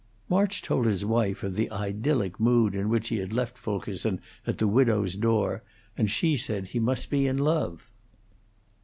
March 0.29 0.63
told 0.63 0.87
his 0.87 1.05
wife 1.05 1.43
of 1.43 1.53
the 1.55 1.69
idyllic 1.69 2.39
mood 2.39 2.73
in 2.73 2.89
which 2.89 3.09
he 3.09 3.17
had 3.19 3.31
left 3.31 3.55
Fulkerson 3.55 4.19
at 4.47 4.57
the 4.57 4.67
widow's 4.67 5.13
door, 5.15 5.61
and 5.95 6.09
she 6.09 6.35
said 6.35 6.65
he 6.69 6.79
must 6.79 7.11
be 7.11 7.27
in 7.27 7.37
love. 7.37 7.91